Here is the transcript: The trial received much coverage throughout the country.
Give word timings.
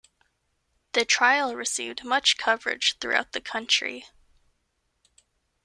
The 0.93 1.05
trial 1.05 1.53
received 1.55 2.03
much 2.03 2.35
coverage 2.39 2.97
throughout 2.97 3.33
the 3.33 3.39
country. 3.39 4.07